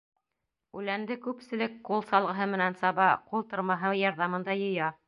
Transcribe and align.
Үләнде 0.79 1.17
күпселек 1.25 1.75
ҡул 1.91 2.03
салғыһы 2.13 2.49
менән 2.55 2.79
саба, 2.83 3.13
ҡул 3.31 3.47
тырмаһы 3.53 3.95
ярҙамында 4.03 4.63
йыя. 4.67 4.95